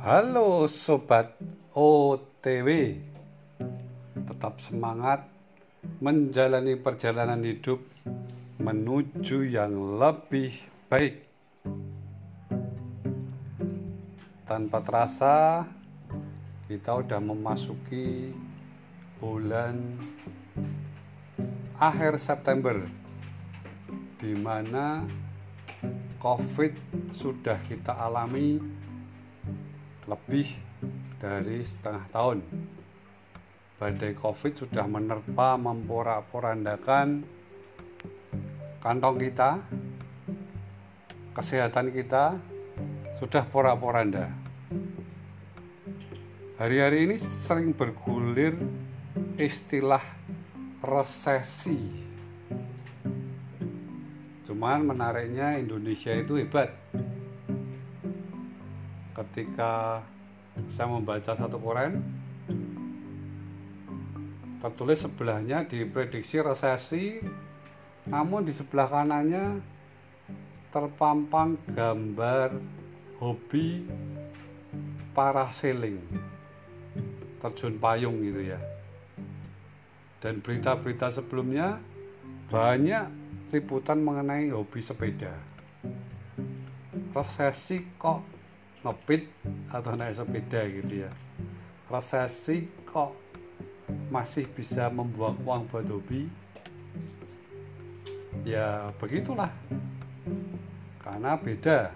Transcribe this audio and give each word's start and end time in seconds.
Halo 0.00 0.64
sobat 0.64 1.36
OTW. 1.76 2.68
Tetap 4.16 4.56
semangat 4.56 5.28
menjalani 6.00 6.72
perjalanan 6.80 7.44
hidup 7.44 7.84
menuju 8.64 9.44
yang 9.44 9.76
lebih 10.00 10.56
baik. 10.88 11.28
Tanpa 14.48 14.80
terasa 14.80 15.68
kita 16.64 16.96
sudah 17.04 17.20
memasuki 17.20 18.32
bulan 19.20 20.00
akhir 21.76 22.16
September 22.16 22.88
di 24.16 24.32
mana 24.32 25.04
COVID 26.24 26.72
sudah 27.12 27.60
kita 27.68 28.00
alami 28.00 28.79
lebih 30.10 30.50
dari 31.22 31.62
setengah 31.62 32.04
tahun. 32.10 32.38
Badai 33.78 34.12
COVID 34.18 34.52
sudah 34.66 34.84
menerpa 34.90 35.54
memporak-porandakan 35.56 37.22
kantong 38.82 39.16
kita, 39.22 39.62
kesehatan 41.32 41.94
kita 41.94 42.36
sudah 43.16 43.46
porak-poranda. 43.46 44.28
Hari-hari 46.58 47.08
ini 47.08 47.16
sering 47.16 47.72
bergulir 47.72 48.52
istilah 49.40 50.04
resesi 50.84 52.10
Cuman 54.50 54.82
menariknya 54.82 55.62
Indonesia 55.62 56.10
itu 56.10 56.34
hebat. 56.42 56.74
Ketika 59.10 60.04
saya 60.70 60.88
membaca 60.90 61.32
satu 61.34 61.58
koran, 61.58 62.02
tertulis 64.60 65.02
sebelahnya 65.02 65.64
diprediksi 65.64 66.38
resesi, 66.44 67.18
namun 68.06 68.44
di 68.44 68.52
sebelah 68.52 68.88
kanannya 68.88 69.60
terpampang 70.70 71.58
gambar 71.74 72.54
hobi 73.18 73.88
parasailing, 75.16 75.98
terjun 77.42 77.74
payung 77.80 78.20
gitu 78.22 78.52
ya. 78.52 78.60
Dan 80.20 80.44
berita-berita 80.44 81.08
sebelumnya 81.08 81.80
banyak 82.52 83.08
liputan 83.50 84.04
mengenai 84.04 84.52
hobi 84.52 84.84
sepeda. 84.84 85.32
Resesi 87.10 87.82
kok 87.98 88.39
ngepit 88.80 89.28
atau 89.68 89.92
naik 89.96 90.16
sepeda 90.16 90.64
gitu 90.68 91.04
ya. 91.04 91.10
Resesi 91.90 92.70
kok 92.88 93.12
masih 94.08 94.46
bisa 94.50 94.88
membuang 94.88 95.36
uang 95.44 95.62
buat 95.68 95.86
hobi. 95.90 96.30
Ya 98.46 98.88
begitulah. 98.96 99.50
Karena 101.02 101.36
beda 101.36 101.92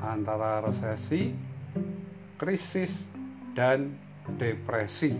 antara 0.00 0.64
resesi, 0.64 1.34
krisis, 2.40 3.10
dan 3.52 3.94
depresi. 4.40 5.14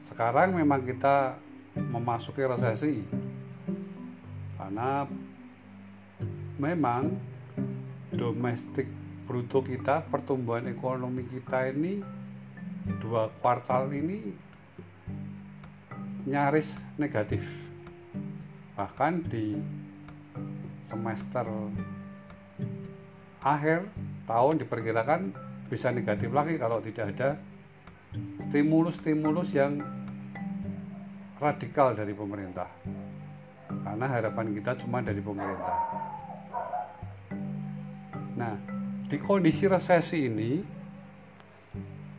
Sekarang 0.00 0.56
memang 0.56 0.82
kita 0.82 1.36
memasuki 1.78 2.42
resesi 2.42 3.04
karena 4.58 5.06
memang 6.58 7.14
domestik 8.18 8.90
bruto 9.30 9.62
kita 9.62 10.02
pertumbuhan 10.10 10.66
ekonomi 10.66 11.22
kita 11.22 11.70
ini 11.70 12.02
dua 12.98 13.30
kuartal 13.38 13.86
ini 13.94 14.34
nyaris 16.26 16.74
negatif 16.98 17.46
bahkan 18.74 19.22
di 19.22 19.54
semester 20.82 21.46
akhir 23.40 23.86
tahun 24.26 24.58
diperkirakan 24.66 25.20
bisa 25.70 25.94
negatif 25.94 26.34
lagi 26.34 26.58
kalau 26.58 26.82
tidak 26.82 27.14
ada 27.14 27.38
stimulus-stimulus 28.48 29.54
yang 29.54 29.78
radikal 31.38 31.94
dari 31.94 32.16
pemerintah 32.16 32.66
karena 33.84 34.06
harapan 34.08 34.52
kita 34.56 34.72
cuma 34.80 35.04
dari 35.04 35.20
pemerintah. 35.20 35.76
Nah, 38.38 38.54
di 39.10 39.18
kondisi 39.18 39.66
resesi 39.66 40.30
ini, 40.30 40.62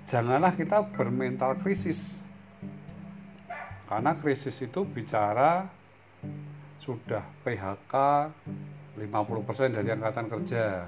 janganlah 0.03 0.51
kita 0.51 0.83
bermental 0.91 1.55
krisis. 1.55 2.19
Karena 3.87 4.11
krisis 4.19 4.59
itu 4.59 4.83
bicara 4.83 5.63
sudah 6.75 7.23
PHK 7.47 7.93
50% 8.99 9.79
dari 9.79 9.89
angkatan 9.95 10.27
kerja. 10.27 10.83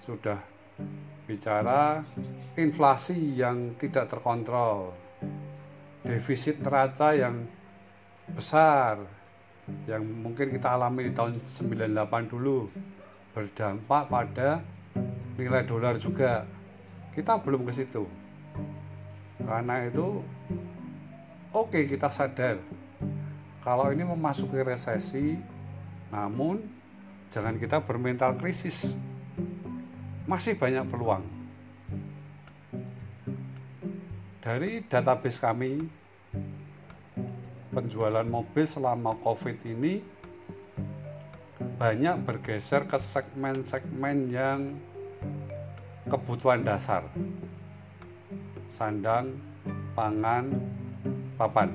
Sudah 0.00 0.40
bicara 1.28 2.00
inflasi 2.56 3.36
yang 3.36 3.76
tidak 3.76 4.08
terkontrol. 4.08 4.96
Defisit 6.00 6.64
neraca 6.64 7.12
yang 7.12 7.44
besar 8.32 9.04
yang 9.84 10.00
mungkin 10.00 10.48
kita 10.48 10.80
alami 10.80 11.08
di 11.08 11.12
tahun 11.12 11.44
98 11.44 12.32
dulu 12.32 12.72
berdampak 13.38 14.10
pada 14.10 14.58
nilai 15.38 15.62
dolar 15.62 15.94
juga. 15.94 16.42
Kita 17.14 17.38
belum 17.38 17.62
ke 17.62 17.70
situ. 17.70 18.02
Karena 19.46 19.86
itu 19.86 20.26
oke 21.54 21.70
okay, 21.70 21.86
kita 21.86 22.10
sadar 22.10 22.58
kalau 23.62 23.94
ini 23.94 24.02
memasuki 24.02 24.58
resesi 24.58 25.38
namun 26.10 26.66
jangan 27.30 27.54
kita 27.54 27.78
bermental 27.78 28.34
krisis. 28.34 28.98
Masih 30.26 30.58
banyak 30.58 30.90
peluang. 30.90 31.22
Dari 34.42 34.82
database 34.82 35.38
kami 35.38 35.86
penjualan 37.70 38.26
mobil 38.26 38.66
selama 38.66 39.14
COVID 39.22 39.62
ini 39.70 40.17
banyak 41.78 42.26
bergeser 42.26 42.90
ke 42.90 42.98
segmen-segmen 42.98 44.34
yang 44.34 44.74
kebutuhan 46.10 46.66
dasar. 46.66 47.06
Sandang, 48.66 49.38
pangan, 49.94 50.58
papan. 51.38 51.70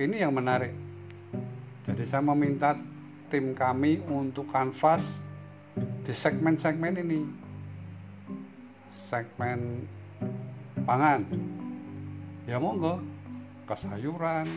Ini 0.00 0.24
yang 0.24 0.32
menarik. 0.32 0.72
Jadi 1.84 2.02
saya 2.08 2.24
meminta 2.24 2.72
tim 3.28 3.52
kami 3.52 4.00
untuk 4.08 4.48
kanvas 4.48 5.20
di 5.76 6.12
segmen-segmen 6.16 6.96
ini. 6.96 7.20
Segmen 8.96 9.84
pangan. 10.88 11.20
Ya 12.48 12.56
monggo, 12.56 12.96
ke 13.68 13.76
sayuran, 13.76 14.48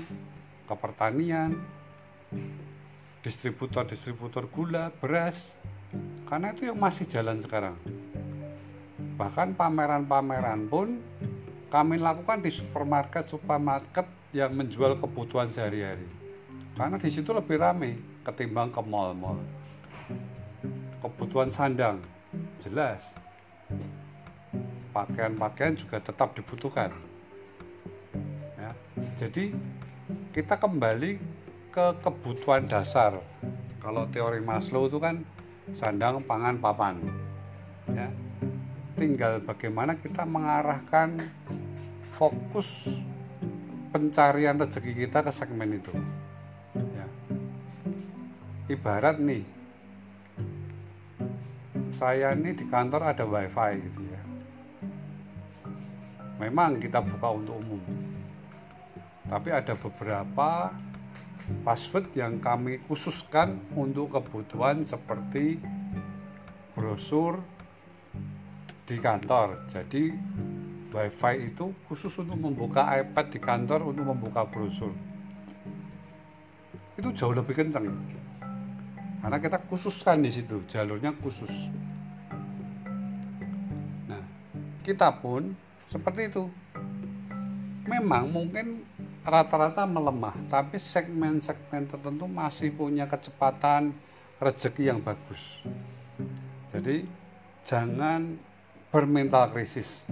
ke 0.63 0.73
pertanian, 0.79 1.59
distributor-distributor 3.25 4.47
gula, 4.51 4.91
beras, 5.03 5.59
karena 6.27 6.55
itu 6.55 6.71
yang 6.71 6.79
masih 6.79 7.05
jalan 7.05 7.39
sekarang. 7.39 7.75
Bahkan 9.19 9.59
pameran-pameran 9.59 10.71
pun 10.71 11.03
kami 11.67 11.99
lakukan 11.99 12.39
di 12.39 12.51
supermarket-supermarket 12.51 14.07
yang 14.31 14.55
menjual 14.55 14.95
kebutuhan 14.95 15.51
sehari-hari. 15.51 16.07
Karena 16.79 16.95
di 16.95 17.09
situ 17.11 17.35
lebih 17.35 17.59
ramai 17.59 17.99
ketimbang 18.23 18.71
ke 18.71 18.79
mall-mall. 18.79 19.41
Kebutuhan 21.03 21.51
sandang, 21.51 21.99
jelas. 22.55 23.19
Pakaian-pakaian 24.95 25.75
juga 25.75 25.99
tetap 25.99 26.33
dibutuhkan 26.33 26.89
jadi 29.19 29.51
kita 30.31 30.55
kembali 30.55 31.38
ke 31.69 31.85
kebutuhan 32.01 32.65
dasar. 32.65 33.21
Kalau 33.79 34.03
teori 34.11 34.43
Maslow 34.43 34.91
itu 34.91 34.99
kan 34.99 35.23
sandang, 35.71 36.19
pangan, 36.25 36.59
papan. 36.59 36.99
Ya. 37.89 38.09
Tinggal 38.99 39.39
bagaimana 39.45 39.95
kita 39.95 40.27
mengarahkan 40.27 41.15
fokus 42.19 42.91
pencarian 43.95 44.59
rezeki 44.59 45.07
kita 45.07 45.23
ke 45.23 45.31
segmen 45.31 45.79
itu. 45.79 45.93
Ya. 46.75 47.07
Ibarat 48.67 49.17
nih, 49.23 49.47
saya 51.89 52.35
ini 52.35 52.51
di 52.51 52.67
kantor 52.67 53.15
ada 53.15 53.23
wifi 53.23 53.71
gitu 53.87 54.01
ya. 54.03 54.21
Memang 56.43 56.79
kita 56.83 56.99
buka 56.99 57.35
untuk 57.35 57.55
umum 57.63 58.09
tapi 59.29 59.53
ada 59.53 59.77
beberapa 59.77 60.73
password 61.65 62.13
yang 62.15 62.37
kami 62.41 62.81
khususkan 62.85 63.59
untuk 63.73 64.13
kebutuhan 64.15 64.85
seperti 64.85 65.59
brosur 66.73 67.41
di 68.89 68.97
kantor. 68.97 69.69
Jadi 69.69 70.13
WiFi 70.89 71.33
itu 71.53 71.69
khusus 71.85 72.09
untuk 72.17 72.39
membuka 72.41 72.89
iPad 72.89 73.25
di 73.29 73.39
kantor 73.41 73.93
untuk 73.93 74.09
membuka 74.09 74.41
brosur. 74.49 74.89
Itu 76.97 77.13
jauh 77.13 77.35
lebih 77.37 77.53
kencang. 77.53 77.85
Karena 79.19 79.37
kita 79.37 79.61
khususkan 79.67 80.23
di 80.25 80.31
situ, 80.31 80.63
jalurnya 80.65 81.13
khusus. 81.19 81.69
Nah, 84.07 84.23
kita 84.81 85.13
pun 85.21 85.53
seperti 85.85 86.31
itu. 86.31 86.49
Memang 87.85 88.31
mungkin 88.31 88.85
rata-rata 89.23 89.83
melemah, 89.83 90.35
tapi 90.47 90.79
segmen-segmen 90.79 91.85
tertentu 91.89 92.25
masih 92.25 92.71
punya 92.71 93.03
kecepatan 93.03 93.91
rezeki 94.39 94.83
yang 94.95 94.99
bagus. 95.03 95.59
Jadi 96.71 97.03
jangan 97.67 98.39
bermental 98.89 99.51
krisis. 99.51 100.07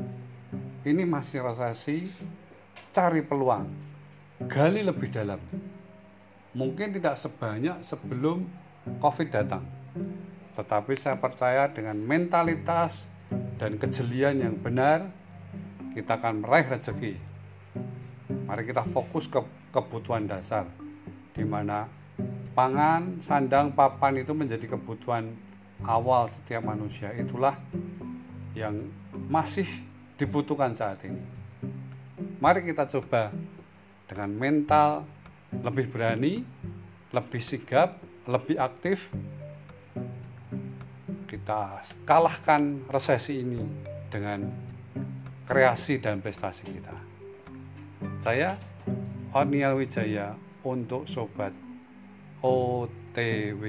Ini 0.83 1.03
masih 1.07 1.43
resesi, 1.43 2.07
cari 2.91 3.23
peluang, 3.23 3.67
gali 4.47 4.83
lebih 4.83 5.07
dalam. 5.11 5.39
Mungkin 6.55 6.95
tidak 6.95 7.19
sebanyak 7.19 7.83
sebelum 7.83 8.47
COVID 9.03 9.29
datang, 9.29 9.63
tetapi 10.55 10.95
saya 10.95 11.19
percaya 11.19 11.67
dengan 11.69 11.99
mentalitas 11.99 13.05
dan 13.59 13.75
kejelian 13.75 14.39
yang 14.39 14.55
benar, 14.55 15.11
kita 15.91 16.15
akan 16.15 16.41
meraih 16.41 16.71
rezeki 16.71 17.36
Mari 18.47 18.63
kita 18.63 18.87
fokus 18.87 19.27
ke 19.27 19.43
kebutuhan 19.75 20.23
dasar, 20.23 20.63
di 21.35 21.43
mana 21.43 21.83
pangan, 22.55 23.19
sandang, 23.19 23.75
papan 23.75 24.23
itu 24.23 24.31
menjadi 24.31 24.71
kebutuhan 24.71 25.35
awal 25.83 26.31
setiap 26.31 26.63
manusia. 26.63 27.11
Itulah 27.11 27.59
yang 28.55 28.87
masih 29.27 29.67
dibutuhkan 30.15 30.71
saat 30.71 31.03
ini. 31.03 31.19
Mari 32.39 32.63
kita 32.63 32.87
coba 32.87 33.35
dengan 34.07 34.31
mental 34.31 35.03
lebih 35.51 35.91
berani, 35.91 36.39
lebih 37.11 37.43
sigap, 37.43 37.99
lebih 38.31 38.55
aktif. 38.55 39.11
Kita 41.27 41.83
kalahkan 42.07 42.87
resesi 42.87 43.43
ini 43.43 43.59
dengan 44.07 44.47
kreasi 45.43 45.99
dan 45.99 46.23
prestasi 46.23 46.63
kita. 46.63 47.16
Saya 48.21 48.57
Onial 49.33 49.77
Wijaya 49.77 50.37
untuk 50.65 51.05
Sobat 51.05 51.53
OTW. 52.41 53.63